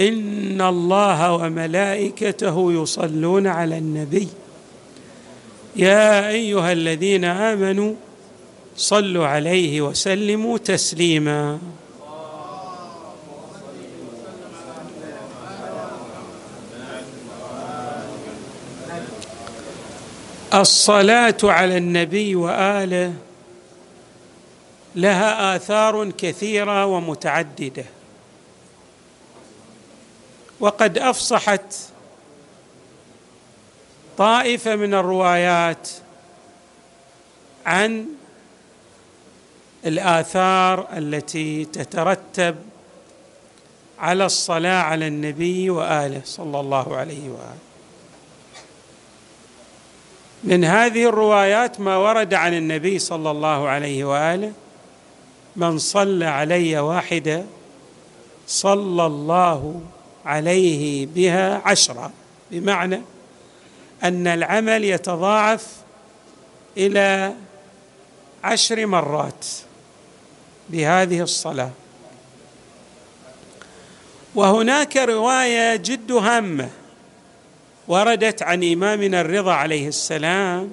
إن 0.00 0.60
الله 0.60 1.32
وملائكته 1.32 2.72
يصلون 2.72 3.46
على 3.46 3.78
النبي. 3.78 4.28
يا 5.76 6.28
أيها 6.28 6.72
الذين 6.72 7.24
آمنوا 7.24 7.94
صلوا 8.76 9.26
عليه 9.26 9.80
وسلموا 9.80 10.58
تسليما. 10.58 11.58
الصلاة 20.54 21.36
على 21.44 21.76
النبي 21.76 22.34
وآله 22.34 23.12
لها 24.96 25.56
آثار 25.56 26.10
كثيرة 26.10 26.86
ومتعددة. 26.86 27.97
وقد 30.60 30.98
أفصحت 30.98 31.74
طائفة 34.18 34.76
من 34.76 34.94
الروايات 34.94 35.88
عن 37.66 38.06
الآثار 39.86 40.86
التي 40.96 41.64
تترتب 41.64 42.56
على 43.98 44.26
الصلاة 44.26 44.82
على 44.82 45.06
النبي 45.06 45.70
وآله 45.70 46.20
صلى 46.24 46.60
الله 46.60 46.96
عليه 46.96 47.28
وآله. 47.28 47.58
من 50.44 50.64
هذه 50.64 51.08
الروايات 51.08 51.80
ما 51.80 51.96
ورد 51.96 52.34
عن 52.34 52.54
النبي 52.54 52.98
صلى 52.98 53.30
الله 53.30 53.68
عليه 53.68 54.04
وآله 54.04 54.52
من 55.56 55.78
صلى 55.78 56.26
علي 56.26 56.78
واحدة 56.78 57.44
صلى 58.46 59.06
الله 59.06 59.80
عليه 60.28 61.06
بها 61.06 61.62
عشرة 61.64 62.10
بمعنى 62.50 63.02
أن 64.04 64.26
العمل 64.26 64.84
يتضاعف 64.84 65.66
إلى 66.76 67.34
عشر 68.44 68.86
مرات 68.86 69.46
بهذه 70.70 71.20
الصلاة. 71.20 71.70
وهناك 74.34 74.96
رواية 74.96 75.76
جد 75.76 76.12
هامة 76.12 76.70
وردت 77.88 78.42
عن 78.42 78.72
إمامنا 78.72 79.20
الرضا 79.20 79.52
عليه 79.52 79.88
السلام 79.88 80.70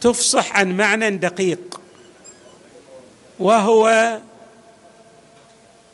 تفصح 0.00 0.56
عن 0.56 0.76
معنى 0.76 1.10
دقيق 1.10 1.80
وهو 3.38 4.18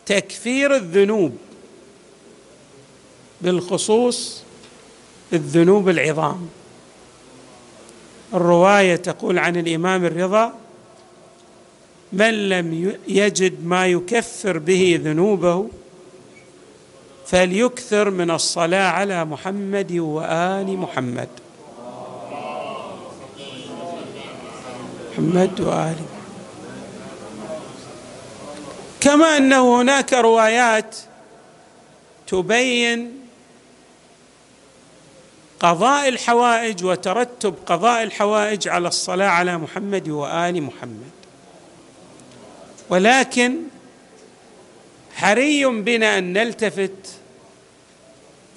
تكفير 0.06 0.76
الذنوب 0.76 1.36
بالخصوص 3.40 4.42
الذنوب 5.32 5.88
العظام. 5.88 6.48
الرواية 8.34 8.96
تقول 8.96 9.38
عن 9.38 9.56
الإمام 9.56 10.04
الرضا 10.04 10.52
من 12.12 12.48
لم 12.48 12.96
يجد 13.08 13.64
ما 13.66 13.86
يكفر 13.86 14.58
به 14.58 15.00
ذنوبه 15.04 15.68
فليكثر 17.26 18.10
من 18.10 18.30
الصلاة 18.30 18.88
على 18.88 19.24
محمد 19.24 19.92
وآل 19.92 20.76
محمد. 20.78 21.28
محمد 25.12 25.60
وآل 25.60 26.13
كما 29.04 29.36
انه 29.36 29.80
هناك 29.80 30.12
روايات 30.12 30.96
تبين 32.26 33.20
قضاء 35.60 36.08
الحوائج 36.08 36.84
وترتب 36.84 37.54
قضاء 37.66 38.02
الحوائج 38.02 38.68
على 38.68 38.88
الصلاة 38.88 39.26
على 39.26 39.58
محمد 39.58 40.08
وآل 40.08 40.62
محمد. 40.62 41.10
ولكن 42.90 43.56
حري 45.14 45.64
بنا 45.64 46.18
أن 46.18 46.32
نلتفت 46.32 47.08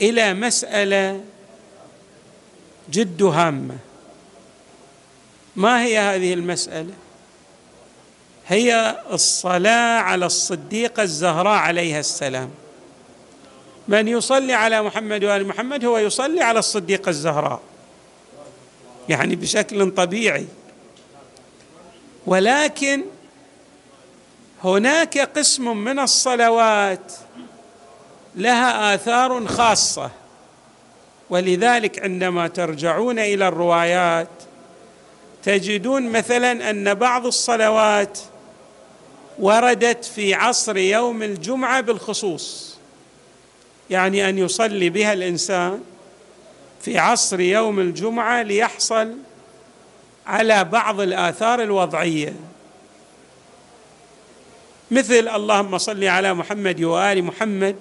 إلى 0.02 0.34
مسألة 0.34 1.24
جد 2.90 3.24
هامة. 3.24 3.78
ما 5.56 5.84
هي 5.84 6.00
هذه 6.00 6.34
المسألة؟ 6.34 6.94
هي 8.47 8.97
الصلاة 9.12 10.00
على 10.00 10.25
الصديقه 10.25 11.03
الزهراء 11.03 11.58
عليها 11.58 12.00
السلام. 12.00 12.50
من 13.88 14.08
يصلي 14.08 14.53
على 14.53 14.81
محمد 14.81 15.24
وآل 15.24 15.47
محمد 15.47 15.85
هو 15.85 15.97
يصلي 15.97 16.41
على 16.41 16.59
الصديقه 16.59 17.09
الزهراء. 17.09 17.62
يعني 19.09 19.35
بشكل 19.35 19.91
طبيعي. 19.91 20.47
ولكن 22.25 23.03
هناك 24.64 25.18
قسم 25.18 25.78
من 25.78 26.00
الصلوات 26.00 27.14
لها 28.35 28.96
آثار 28.96 29.47
خاصة. 29.47 30.12
ولذلك 31.29 32.03
عندما 32.03 32.47
ترجعون 32.47 33.19
إلى 33.19 33.47
الروايات 33.47 34.29
تجدون 35.44 36.09
مثلا 36.09 36.69
أن 36.69 36.94
بعض 36.94 37.25
الصلوات 37.25 38.19
وردت 39.40 40.06
في 40.06 40.34
عصر 40.34 40.78
يوم 40.78 41.24
الجمعة 41.24 41.81
بالخصوص. 41.81 42.78
يعني 43.90 44.30
أن 44.30 44.38
يصلي 44.38 44.90
بها 44.90 45.14
الإنسان 45.14 45.81
في 46.81 46.98
عصر 46.98 47.40
يوم 47.40 47.80
الجمعة 47.80 48.42
ليحصل 48.42 49.16
على 50.28 50.64
بعض 50.64 51.02
الآثار 51.02 51.62
الوضعية. 51.62 52.34
مثل 54.92 55.28
اللهم 55.28 55.78
صل 55.78 56.03
على 56.03 56.34
محمد 56.34 56.84
وآل 56.84 57.24
محمد 57.24 57.76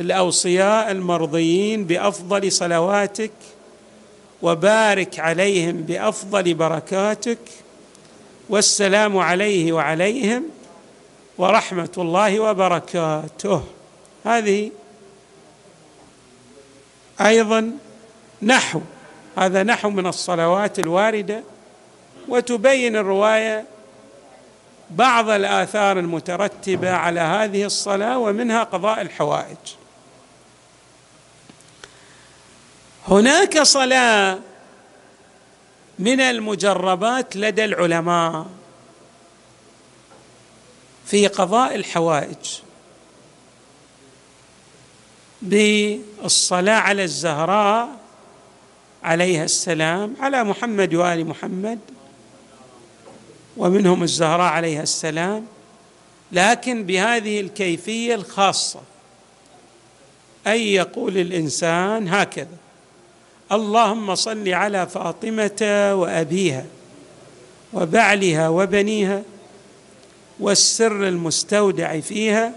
الأوصياء 0.00 0.90
المرضيين 0.90 1.84
بأفضل 1.84 2.52
صلواتك 2.52 3.30
وبارك 4.42 5.18
عليهم 5.20 5.76
بأفضل 5.76 6.54
بركاتك 6.54 7.38
والسلام 8.48 9.18
عليه 9.18 9.72
وعليهم 9.72 10.44
ورحمة 11.38 11.92
الله 11.98 12.40
وبركاته. 12.40 13.64
هذه 14.24 14.70
أيضا 17.20 17.72
نحو 18.42 18.80
هذا 19.38 19.62
نحو 19.62 19.90
من 19.90 20.06
الصلوات 20.06 20.78
الواردة 20.78 21.42
وتبين 22.28 22.96
الرواية 22.96 23.64
بعض 24.90 25.28
الآثار 25.28 25.98
المترتبة 25.98 26.90
على 26.90 27.20
هذه 27.20 27.64
الصلاة 27.64 28.18
ومنها 28.18 28.62
قضاء 28.62 29.00
الحوائج. 29.00 29.56
هناك 33.08 33.62
صلاة 33.62 34.38
من 35.98 36.20
المجربات 36.20 37.36
لدى 37.36 37.64
العلماء. 37.64 38.46
في 41.10 41.26
قضاء 41.26 41.74
الحوائج. 41.74 42.60
بالصلاة 45.42 46.80
على 46.80 47.04
الزهراء 47.04 47.88
عليها 49.02 49.44
السلام 49.44 50.16
على 50.20 50.44
محمد 50.44 50.94
وآل 50.94 51.26
محمد 51.26 51.78
ومنهم 53.56 54.02
الزهراء 54.02 54.52
عليها 54.52 54.82
السلام 54.82 55.46
لكن 56.32 56.84
بهذه 56.84 57.40
الكيفية 57.40 58.14
الخاصة. 58.14 58.80
ان 60.46 60.56
يقول 60.60 61.18
الإنسان 61.18 62.08
هكذا 62.08 62.56
اللهم 63.52 64.14
صل 64.14 64.48
على 64.48 64.86
فاطمة 64.86 65.90
وأبيها 65.94 66.64
وبعلها 67.72 68.48
وبنيها 68.48 69.22
والسر 70.40 71.08
المستودع 71.08 72.00
فيها 72.00 72.52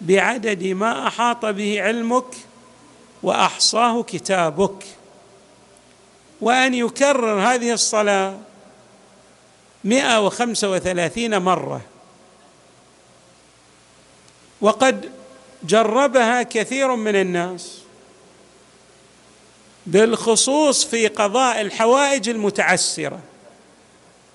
بعدد 0.00 0.64
ما 0.64 1.06
أحاط 1.06 1.44
به 1.46 1.82
علمك 1.82 2.34
وأحصاه 3.22 4.02
كتابك. 4.02 4.84
وأن 6.40 6.74
يكرر 6.74 7.40
هذه 7.40 7.72
الصلاة 7.72 8.38
مئة 9.84 10.26
وخمسة 10.26 10.70
وثلاثين 10.70 11.38
مرة. 11.38 11.80
وقد 14.60 15.10
جربها 15.64 16.42
كثير 16.42 16.96
من 16.96 17.16
الناس 17.16 17.78
بالخصوص 19.86 20.84
في 20.84 21.08
قضاء 21.08 21.60
الحوائج 21.60 22.28
المتعسرة. 22.28 23.20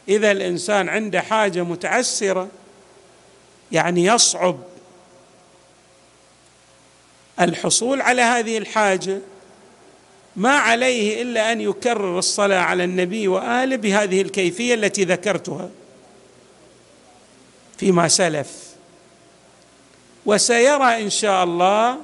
إذا 0.09 0.31
الإنسان 0.31 0.89
عنده 0.89 1.21
حاجة 1.21 1.63
متعسرة 1.63 2.47
يعني 3.71 4.05
يصعب 4.05 4.59
الحصول 7.41 8.01
على 8.01 8.21
هذه 8.21 8.57
الحاجة. 8.57 9.19
ما 10.35 10.51
عليه 10.51 11.21
إلا 11.21 11.51
أن 11.51 11.61
يكرر 11.61 12.19
الصلاة 12.19 12.59
على 12.59 12.83
النبي 12.83 13.27
وآله 13.27 13.75
بهذه 13.75 14.21
الكيفية 14.21 14.73
التي 14.73 15.03
ذكرتها 15.03 15.69
فيما 17.77 18.07
سلف. 18.07 18.69
وسيرى 20.25 21.03
إن 21.03 21.09
شاء 21.09 21.43
الله 21.43 21.97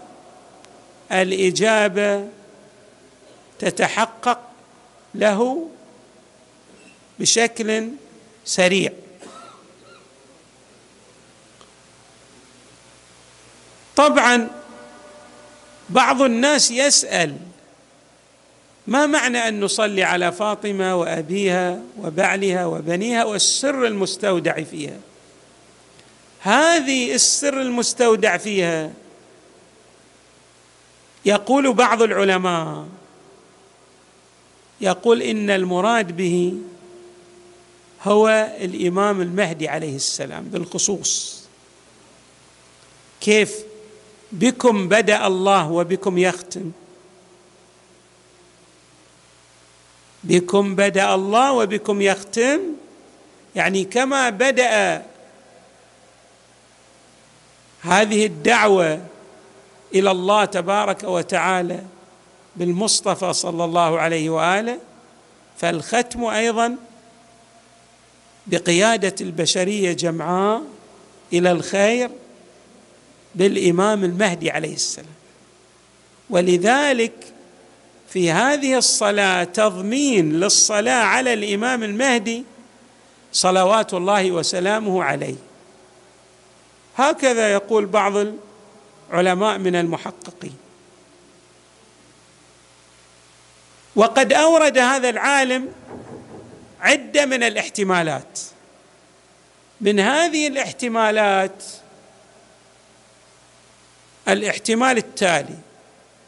الإجابة 1.12 2.28
تتحقق 3.60 4.40
له 5.16 5.69
بشكل 7.19 7.89
سريع. 8.45 8.91
طبعا 13.95 14.50
بعض 15.89 16.21
الناس 16.21 16.71
يسأل 16.71 17.38
ما 18.88 19.06
معنى 19.06 19.47
أن 19.47 19.59
نصلي 19.59 20.03
على 20.03 20.31
فاطمة 20.31 20.95
وأبيها 20.95 21.81
وبعلها 21.97 22.65
وبنيها 22.65 23.23
والسر 23.23 23.85
المستودع 23.85 24.63
فيها؟ 24.63 24.97
هذه 26.39 27.13
السر 27.13 27.61
المستودع 27.61 28.38
فيها 28.38 28.91
يقول 31.25 31.73
بعض 31.73 32.01
العلماء 32.01 32.85
يقول 34.81 35.21
إن 35.21 35.50
المراد 35.50 36.18
به 36.18 36.53
هو 38.06 38.28
الإمام 38.62 39.22
المهدي 39.22 39.68
عليه 39.68 39.96
السلام 39.96 40.44
بالخصوص. 40.44 41.42
كيف 43.22 43.56
بكم 44.31 44.90
بدأ 44.90 45.28
الله 45.28 45.72
وبكم 45.72 46.18
يختم؟ 46.18 46.72
بكم 50.24 50.75
بدأ 50.75 51.16
الله 51.16 51.52
وبكم 51.52 52.02
يختم؟ 52.02 52.60
يعني 53.56 53.84
كما 53.84 54.30
بدأ 54.30 55.06
هذه 57.81 58.25
الدعوة 58.25 59.02
إلى 59.96 60.12
الله 60.12 60.46
تبارك 60.46 61.04
وتعالى 61.04 61.84
بالمصطفى 62.56 63.34
صلى 63.34 63.66
الله 63.66 64.00
عليه 64.00 64.30
وآله 64.30 64.80
فالختم 65.57 66.25
أيضا 66.25 66.75
بقيادة 68.47 69.15
البشرية 69.21 69.94
جمعاء 69.94 70.62
إلى 71.33 71.51
الخير 71.51 72.09
بالإمام 73.36 74.03
المهدي 74.03 74.51
عليه 74.51 74.74
السلام. 74.74 75.15
ولذلك 76.30 77.13
في 78.09 78.31
هذه 78.31 78.77
الصلاة 78.77 79.44
تضمين 79.44 80.39
للصلاة 80.39 81.03
على 81.03 81.33
الإمام 81.33 81.83
المهدي 81.83 82.44
صلوات 83.33 83.94
الله 83.94 84.31
وسلامه 84.31 85.03
عليه. 85.03 85.36
هكذا 86.97 87.53
يقول 87.53 87.86
بعض 87.86 88.13
العلماء 89.12 89.57
من 89.57 89.75
المحققين. 89.75 90.56
وقد 93.95 94.33
أورد 94.33 94.77
هذا 94.77 95.09
العالم 95.09 95.68
عدة 96.85 97.25
من 97.25 97.43
الاحتمالات. 97.43 98.39
من 99.81 99.99
هذه 99.99 100.47
الاحتمالات 100.47 101.63
الاحتمال 104.27 104.97
التالي 104.97 105.57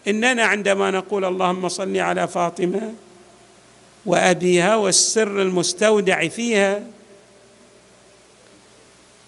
إننا 0.08 0.46
عندما 0.46 0.92
نقول 0.92 1.26
اللهم 1.26 1.70
صل 1.70 1.98
على 1.98 2.28
فاطمة 2.28 2.94
وأبيها 4.06 4.76
والسر 4.76 5.42
المستودع 5.42 6.28
فيها 6.28 6.84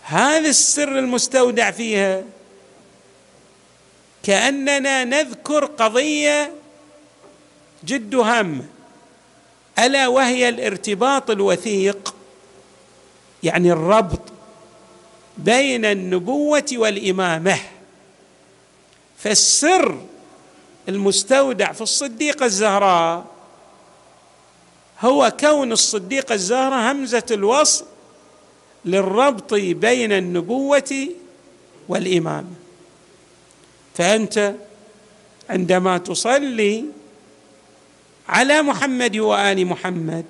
هذا 0.02 0.50
السر 0.50 1.00
المستودع 1.00 1.72
فيها 1.72 2.24
كأننا 4.24 5.04
نذكر 5.04 5.66
قضية 5.66 6.54
جد 7.86 8.16
هامة. 8.16 8.66
ألا 9.86 10.08
وهي 10.08 10.50
الارتباط 10.50 11.30
الوثيق 11.30 12.16
يعني 13.44 13.72
الربط 13.72 14.22
بين 15.38 15.86
النبوة 15.86 16.66
والإمامة. 16.74 17.60
فالسر 19.18 20.02
المستودع 20.90 21.72
في 21.72 21.82
الصديقه 21.82 22.46
الزهراء 22.46 23.26
هو 25.02 25.34
كون 25.40 25.72
الصديقه 25.72 26.36
الزهراء 26.36 26.92
همزة 26.92 27.26
الوصل 27.32 27.86
للربط 28.86 29.54
بين 29.54 30.12
النبوة 30.12 31.08
والإمامة. 31.90 32.54
فأنت 33.96 34.56
عندما 35.50 35.98
تصلي 35.98 36.86
على 38.30 38.62
محمد 38.62 39.18
وآل 39.18 39.68
محمد. 39.68 40.26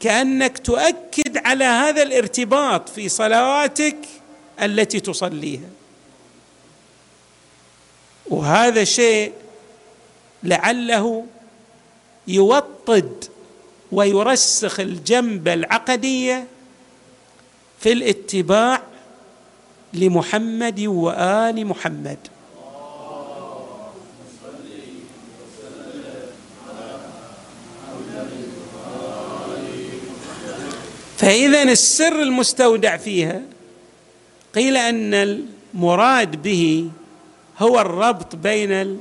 كأنك 0.00 0.58
تؤكد 0.58 1.36
على 1.44 1.64
هذا 1.64 2.02
الارتباط 2.02 2.88
في 2.88 3.08
صلواتك 3.08 3.96
التي 4.62 5.00
تصليها. 5.00 5.68
وهذا 8.26 8.84
شيء 8.84 9.32
لعله 10.42 11.26
يوطد 12.28 13.24
ويرسخ 13.92 14.80
الجنبه 14.80 15.54
العقديه 15.54 16.46
في 17.80 17.92
الاتباع 17.92 18.82
لمحمد 19.92 20.80
وآل 20.80 21.66
محمد. 21.66 22.18
فاذا 31.22 31.62
السر 31.62 32.22
المستودع 32.22 32.96
فيها 32.96 33.42
قيل 34.54 34.76
أن 34.76 35.14
المراد 35.14 36.42
به 36.42 36.90
هو 37.58 37.80
الربط 37.80 38.36
بين 38.36 39.00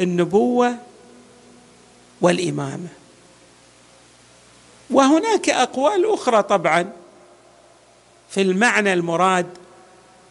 النبوة 0.00 0.76
والإمامة. 2.20 2.88
وهناك 4.90 5.48
أقوال 5.48 6.12
أخرى 6.12 6.42
طبعا 6.42 6.92
في 8.30 8.42
المعنى 8.42 8.92
المراد 8.92 9.46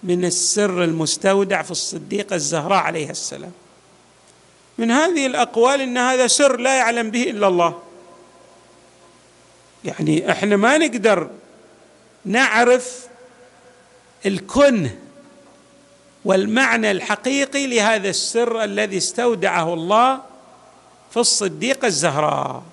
من 0.03 0.25
السر 0.25 0.84
المستودع 0.84 1.62
في 1.62 1.72
الصديقه 1.72 2.36
الزهراء 2.36 2.79
عليها 2.79 3.12
السلام. 3.12 3.51
من 4.77 4.91
هذه 4.91 5.25
الأقوال 5.25 5.82
إن 5.82 5.98
هذا 5.98 6.27
سر 6.27 6.58
لا 6.58 6.75
يعلم 6.77 7.12
به 7.12 7.24
إلا 7.24 7.48
الله. 7.48 7.85
يعني 9.86 10.32
إحنا 10.32 10.56
ما 10.56 10.77
نقدر 10.77 11.30
نعرف 12.25 13.08
الكنه 14.25 14.96
والمعنى 16.25 16.92
الحقيقي 16.92 17.68
لهذا 17.68 18.10
السر 18.10 18.63
الذي 18.63 18.98
استودعه 18.98 19.74
الله 19.74 20.22
في 21.12 21.18
الصديقه 21.18 21.86
الزهراء. 21.86 22.63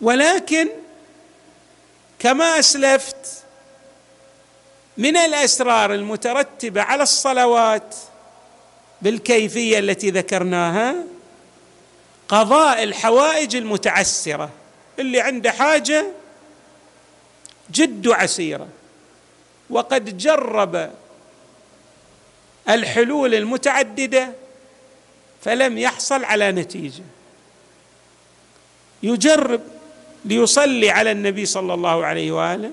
ولكن 0.00 0.68
كما 2.18 2.58
أسلفت 2.58 3.44
من 4.96 5.16
الأسرار 5.16 5.94
المترتبة 5.94 6.82
على 6.82 7.02
الصلوات 7.02 7.94
بالكيفية 9.02 9.78
التي 9.78 10.10
ذكرناها 10.10 10.94
قضاء 12.28 12.82
الحوائج 12.82 13.56
المتعسرة. 13.56 14.50
اللي 15.00 15.20
عنده 15.20 15.52
حاجة 15.52 16.06
جد 17.72 18.08
عسيرة 18.08 18.68
وقد 19.70 20.18
جرب 20.18 20.90
الحلول 22.68 23.34
المتعددة 23.34 24.32
فلم 25.42 25.78
يحصل 25.78 26.24
على 26.24 26.52
نتيجة. 26.52 27.02
يجرب 29.02 29.60
ليصلي 30.24 30.90
على 30.90 31.10
النبي 31.12 31.46
صلى 31.46 31.74
الله 31.74 32.04
عليه 32.06 32.32
وآله 32.32 32.70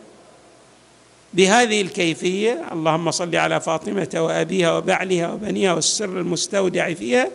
بهذه 1.34 1.82
الكيفية 1.82 2.66
اللهم 2.72 3.12
صل 3.12 3.36
على 3.36 3.62
فاطمة 3.62 4.10
وأبيها 4.16 4.78
وبعلها 4.78 5.28
وبنيها 5.28 5.74
والسر 5.74 6.06
المستودع 6.20 6.94
فيها 6.94 7.30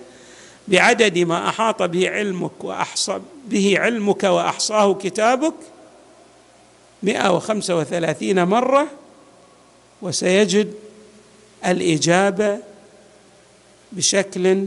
بعدد 0.68 1.18
ما 1.18 1.48
أحاط 1.48 1.82
به 1.82 2.10
علمك 2.10 2.64
وأحصى 2.64 3.20
به 3.48 3.78
علمك 3.78 4.24
وأحصاه 4.24 4.94
كتابك 4.94 5.54
135 7.02 8.44
مرة 8.44 8.88
وسيجد 10.02 10.74
الإجابة 11.66 12.58
بشكل 13.92 14.66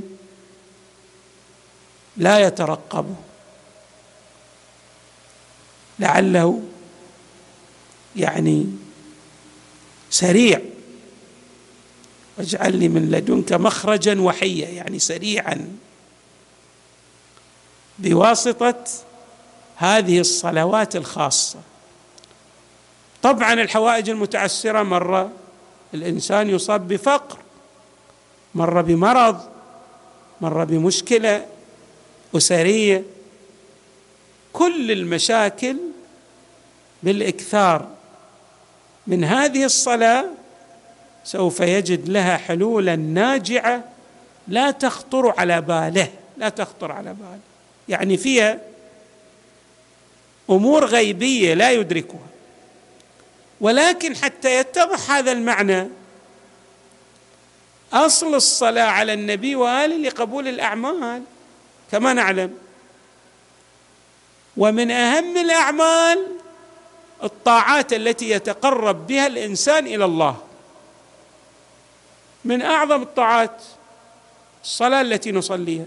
لا 2.17 2.39
يترقبه 2.39 3.15
لعله 5.99 6.61
يعني 8.15 8.65
سريع. 10.09 10.61
واجعل 12.37 12.75
لي 12.75 12.89
من 12.89 13.11
لدنك 13.11 13.53
مخرجا 13.53 14.21
وحيا 14.21 14.69
يعني 14.69 14.99
سريعا. 14.99 15.77
بواسطة 17.99 18.83
هذه 19.75 20.19
الصلوات 20.19 20.95
الخاصة. 20.95 21.59
طبعا 23.21 23.53
الحوائج 23.53 24.09
المتعسرة 24.09 24.83
مرة 24.83 25.31
الإنسان 25.93 26.49
يصاب 26.49 26.87
بفقر 26.87 27.37
مرة 28.55 28.81
بمرض 28.81 29.49
مرة 30.41 30.63
بمشكلة 30.63 31.45
أسرية. 32.35 33.03
كل 34.53 34.91
المشاكل 34.91 35.77
بالإكثار 37.03 37.87
من 39.07 39.23
هذه 39.23 39.65
الصلاة 39.65 40.25
سوف 41.23 41.59
يجد 41.59 42.09
لها 42.09 42.37
حلولا 42.37 42.95
ناجعة 42.95 43.83
لا 44.47 44.71
تخطر 44.71 45.33
على 45.39 45.61
باله 45.61 46.11
لا 46.37 46.49
تخطر 46.49 46.91
على 46.91 47.13
باله. 47.13 47.54
يعني 47.89 48.17
فيها 48.17 48.59
أمور 50.49 50.85
غيبية 50.85 51.53
لا 51.53 51.71
يدركها. 51.71 52.27
ولكن 53.61 54.15
حتى 54.15 54.59
يتضح 54.59 55.11
هذا 55.11 55.31
المعنى 55.31 55.87
أصل 57.93 58.35
الصلاة 58.35 58.83
على 58.83 59.13
النبي 59.13 59.55
واله 59.55 59.95
لقبول 59.95 60.47
الأعمال 60.47 61.23
كما 61.91 62.13
نعلم. 62.13 62.57
ومن 64.57 64.91
أهم 64.91 65.37
الأعمال 65.37 66.27
الطاعات 67.23 67.93
التي 67.93 68.29
يتقرب 68.29 69.07
بها 69.07 69.27
الإنسان 69.27 69.87
إلى 69.87 70.05
الله. 70.05 70.37
من 72.45 72.61
أعظم 72.61 73.01
الطاعات 73.01 73.61
الصلاة 74.63 75.01
التي 75.01 75.31
نصليها 75.31 75.85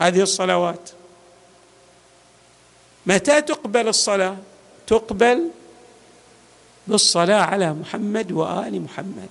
هذه 0.00 0.22
الصلوات. 0.22 0.90
متى 3.06 3.40
تقبل 3.40 3.88
الصلاة؟ 3.88 4.36
تقبل 4.86 5.48
بالصلاة 6.86 7.42
على 7.42 7.72
محمد 7.72 8.32
وآل 8.32 8.82
محمد. 8.82 9.28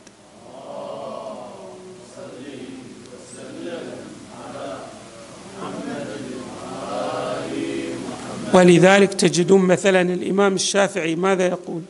ولذلك 8.54 9.14
تجدون 9.14 9.62
مثلا 9.62 10.02
الإمام 10.02 10.56
الشافعي 10.56 11.16
ماذا 11.16 11.48
يقول؟ 11.48 11.82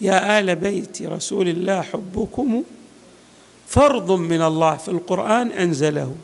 يا 0.00 0.38
آل 0.38 0.56
بيت 0.56 1.02
رسول 1.02 1.48
الله 1.48 1.80
حبكم 1.80 2.62
فرض 3.68 4.10
من 4.10 4.42
الله 4.42 4.76
في 4.76 4.88
القرآن 4.88 5.52
أنزله. 5.52 6.14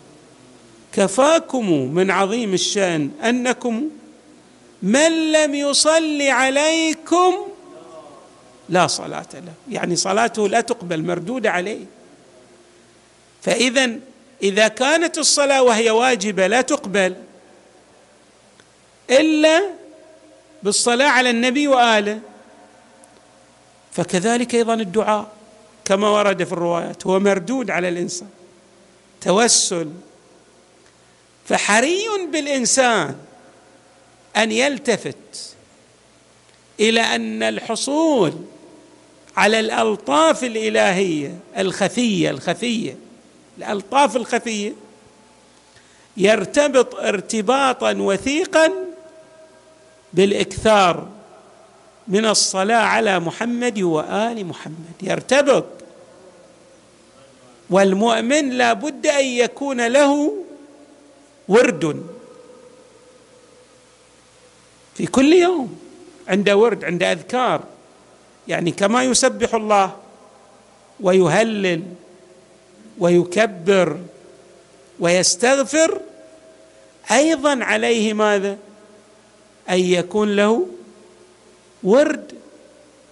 كفاكم 0.93 1.71
من 1.95 2.11
عظيم 2.11 2.55
الشأن 2.55 3.11
أنكم 3.25 3.83
من 4.83 5.33
لم 5.33 5.55
يصل 5.55 6.23
عليكم 6.23 7.35
لا 8.69 8.87
صلاة 8.87 9.27
له. 9.35 9.53
يعني 9.71 9.97
صلاته 9.97 10.49
لا 10.49 10.61
تقبل 10.61 11.05
مردودة 11.05 11.51
عليه. 11.51 11.85
فاذا 13.43 13.91
إذا 14.43 14.69
كانت 14.69 15.19
الصلاة 15.19 15.63
وهي 15.63 15.91
واجبة 15.91 16.47
لا 16.47 16.61
تقبل 16.61 17.15
إلا 19.11 19.63
بالصلاة 20.63 21.09
على 21.09 21.31
النبي 21.31 21.69
وآله. 21.69 22.21
فكذلك 23.93 24.55
أيضا 24.55 24.75
الدعاء 24.75 25.33
كما 25.85 26.09
ورد 26.09 26.45
في 26.45 26.53
الروايات 26.53 27.07
هو 27.07 27.21
مردود 27.21 27.71
على 27.71 27.89
الإنسان 27.89 28.29
توسل. 29.21 29.91
فحري 31.49 32.07
بالإنسان 32.33 33.17
أن 34.37 34.53
يلتفت 34.53 35.55
إلى 36.81 37.01
أن 37.01 37.43
الحصول 37.43 38.33
على 39.37 39.61
الألطاف 39.61 40.45
الإلهية 40.45 41.39
الخفية 41.59 42.31
الخفية 42.31 42.97
الألطاف 43.59 44.17
الخفية 44.17 44.73
يرتبط 46.17 46.95
ارتباطا 46.95 47.93
وثيقا 47.93 48.73
بالإكثار 50.13 51.09
من 52.09 52.27
الصلاة 52.27 52.77
على 52.77 53.21
محمد 53.21 53.83
وآل 53.83 54.47
محمد. 54.47 54.95
يرتبط. 55.03 55.65
والمؤمن 57.71 58.51
لا 58.51 58.73
بد 58.73 59.07
أن 59.07 59.25
يكون 59.25 59.87
له 59.87 60.33
ورد. 61.49 62.07
في 64.99 65.07
كل 65.07 65.33
يوم 65.33 65.79
عند 66.29 66.51
ورد 66.51 66.85
عند 66.85 67.03
أذكار. 67.03 67.65
يعني 68.49 68.71
كما 68.71 69.03
يسبح 69.03 69.55
الله 69.55 69.97
ويهلل 71.01 71.83
ويكبر 72.99 73.99
ويستغفر 75.01 76.01
أيضا 77.11 77.65
عليه 77.65 78.13
ماذا؟ 78.15 78.57
أن 79.71 79.79
يكون 79.79 80.37
له 80.37 80.67
ورد 81.83 82.33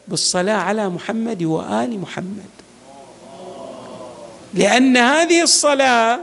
بالصلاة 0.09 0.55
على 0.57 0.89
محمد 0.89 1.43
وآل 1.43 2.01
محمد. 2.01 2.51
لأن 4.55 4.97
هذه 4.97 5.43
الصلاة 5.43 6.21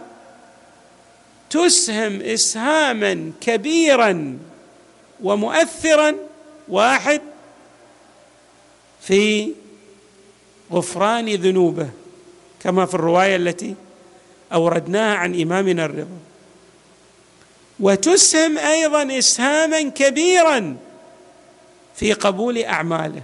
تسهم 1.50 2.22
اسهاما 2.22 3.32
كبيرا 3.42 4.38
ومؤثرا 5.24 6.16
واحد 6.68 7.22
في 9.02 9.54
غفران 10.72 11.30
ذنوبه 11.30 11.90
كما 12.60 12.86
في 12.86 12.94
الرواية 12.94 13.36
التي 13.36 13.76
أوردناها 14.54 15.16
عن 15.16 15.42
إمامنا 15.42 15.86
الرضا. 15.86 16.20
وتسهم 17.80 18.58
أيضا 18.58 19.18
اسهاما 19.20 19.82
كبيرا 19.82 20.78
في 21.96 22.14
قبول 22.14 22.58
أعماله. 22.58 23.22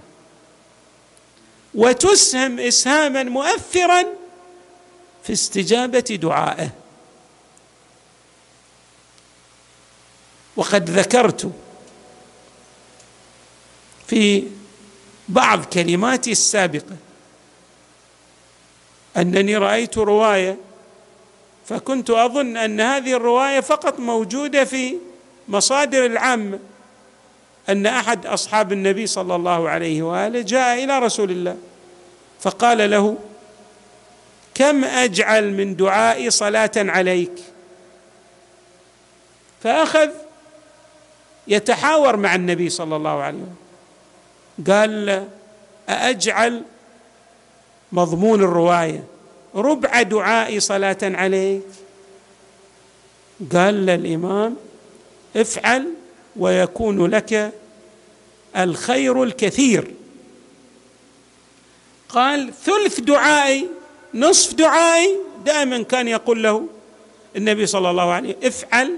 وتسهم 1.74 2.60
اسهاما 2.60 3.22
مؤثرا 3.22 4.04
في 5.24 5.32
استجابة 5.32 6.18
دعائه. 6.22 6.70
وقد 10.56 10.90
ذكرت 10.90 11.50
في 14.10 14.42
بعض 15.28 15.64
كلماتي 15.64 16.32
السابقة. 16.32 16.96
أنني 19.16 19.56
رأيت 19.56 19.98
رواية 19.98 20.56
فكنت 21.66 22.10
أظن 22.10 22.56
أن 22.56 22.80
هذه 22.80 23.12
الرواية 23.12 23.60
فقط 23.60 23.98
موجودة 23.98 24.64
في 24.64 24.96
مصادر 25.48 26.06
العامة. 26.06 26.58
أن 27.68 27.86
أحد 27.86 28.26
أصحاب 28.26 28.72
النبي 28.72 29.06
صلى 29.06 29.34
الله 29.36 29.68
عليه 29.68 30.02
وآله 30.02 30.40
جاء 30.40 30.84
إلى 30.84 30.98
رسول 30.98 31.30
الله 31.30 31.56
فقال 32.40 32.90
له 32.90 33.18
كم 34.54 34.84
أجعل 34.84 35.52
من 35.52 35.76
دعائي 35.76 36.30
صلاة 36.30 36.70
عليك؟ 36.76 37.32
فأخذ 39.62 40.10
يتحاور 41.48 42.16
مع 42.16 42.34
النبي 42.34 42.70
صلى 42.70 42.96
الله 42.96 43.22
عليه 43.22 43.38
وسلم. 43.38 43.69
قال 44.68 45.28
أأجعل 45.88 46.62
مضمون 47.92 48.42
الرواية. 48.42 49.04
ربع 49.54 50.02
دعائي 50.02 50.60
صلاة 50.60 50.98
عليك. 51.02 51.62
قال 53.52 53.86
للامام 53.86 54.56
افعل 55.36 55.86
ويكون 56.36 57.06
لك 57.06 57.52
الخير 58.56 59.22
الكثير. 59.22 59.94
قال 62.08 62.52
ثلث 62.64 63.00
دعائي 63.00 63.68
نصف 64.14 64.54
دعائي 64.54 65.16
دائما 65.44 65.82
كان 65.82 66.08
يقول 66.08 66.42
له 66.42 66.66
النبي 67.36 67.66
صلى 67.66 67.90
الله 67.90 68.10
عليه 68.10 68.28
وسلم 68.28 68.46
افعل 68.46 68.96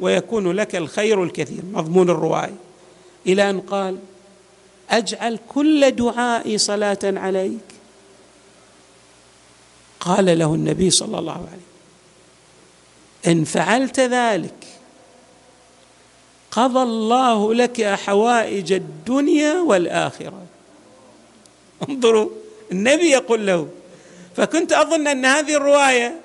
ويكون 0.00 0.52
لك 0.52 0.76
الخير 0.76 1.24
الكثير. 1.24 1.62
مضمون 1.72 2.10
الرواية. 2.10 2.54
إلى 3.26 3.50
أن 3.50 3.60
قال 3.60 3.98
أجعل 4.92 5.38
كل 5.48 5.90
دعائي 5.90 6.58
صلاة 6.58 6.98
عليك. 7.04 7.60
قال 10.00 10.38
له 10.38 10.54
النبي 10.54 10.90
صلى 10.90 11.18
الله 11.18 11.32
عليه 11.32 11.42
وسلم 11.42 11.62
إن 13.26 13.44
فعلت 13.44 14.00
ذلك 14.00 14.54
قضى 16.50 16.82
الله 16.82 17.54
لك 17.54 17.82
حوائج 17.84 18.72
الدنيا 18.72 19.60
والآخرة. 19.60 20.42
انظروا 21.88 22.30
النبي 22.72 23.10
يقول 23.10 23.46
له 23.46 23.68
فكنت 24.36 24.72
أظن 24.72 25.06
أن 25.06 25.24
هذه 25.24 25.56
الرواية 25.56 26.20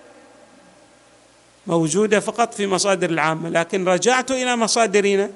موجودة 1.68 2.20
فقط 2.20 2.54
في 2.54 2.68
مصادر 2.68 3.10
العامة 3.10 3.50
لكن 3.50 3.88
رجعت 3.88 4.32
إلى 4.32 4.56
مصادرنا. 4.56 5.30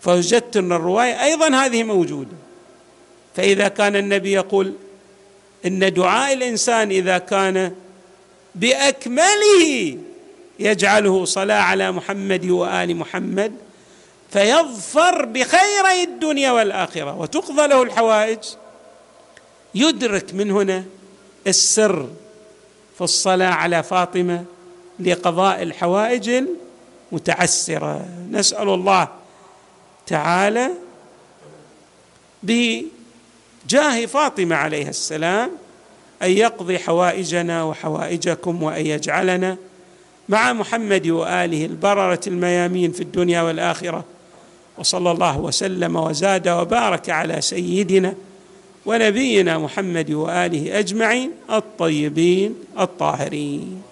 فوجدت 0.00 0.56
أن 0.56 0.72
الرواية 0.72 1.24
أيضا 1.24 1.48
هذه 1.48 1.82
موجودة. 1.82 2.36
فإذا 3.36 3.68
كان 3.68 3.96
النبي 3.96 4.32
يقول 4.32 4.74
إن 5.66 5.92
دعاء 5.92 6.32
الإنسان 6.32 6.90
إذا 6.90 7.18
كان 7.18 7.72
بأكمله 8.54 9.98
يجعله 10.58 11.24
صلاة 11.24 11.60
على 11.60 11.92
محمد 11.92 12.50
وآل 12.50 12.96
محمد 12.96 13.52
فيظفر 14.30 15.24
بخيري 15.24 16.02
الدنيا 16.02 16.50
والآخرة. 16.50 17.18
وتقضى 17.18 17.66
له 17.66 17.82
الحوائج. 17.82 18.38
يدرك 19.74 20.34
من 20.34 20.50
هنا 20.50 20.84
السر 21.46 22.08
في 22.94 23.04
الصلاة 23.04 23.50
على 23.50 23.82
فاطمة 23.82 24.44
لقضاء 25.00 25.62
الحوائج 25.62 26.44
المتعسرة. 27.12 28.06
نسأل 28.30 28.68
الله 28.68 29.08
تعالى 30.10 30.70
بجاه 32.42 34.06
فاطمة 34.06 34.56
عليها 34.56 34.88
السلام 34.88 35.50
أن 36.22 36.30
يقضي 36.30 36.78
حوائجنا 36.78 37.62
وحوائجكم 37.62 38.62
وأن 38.62 38.86
يجعلنا 38.86 39.56
مع 40.28 40.52
محمد 40.52 41.08
وآله 41.08 41.64
البررة 41.64 42.20
الميامين 42.26 42.92
في 42.92 43.00
الدنيا 43.00 43.42
والآخرة. 43.42 44.04
وصلى 44.78 45.10
الله 45.10 45.38
وسلم 45.38 45.96
وزاد 45.96 46.48
وبارك 46.48 47.10
على 47.10 47.40
سيدنا 47.40 48.14
ونبينا 48.86 49.58
محمد 49.58 50.10
وآله 50.10 50.78
أجمعين 50.78 51.32
الطيبين 51.50 52.54
الطاهرين. 52.78 53.82